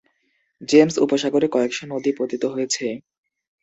James 0.61 0.95
উপসাগরে 0.97 1.47
কয়েকশ 1.47 1.79
নদী 1.91 2.11
পতিত 2.17 2.43
হয়েছে। 2.45 2.85